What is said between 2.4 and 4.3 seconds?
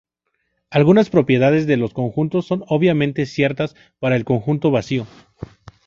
son obviamente ciertas para el